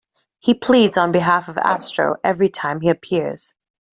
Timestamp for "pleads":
0.55-0.97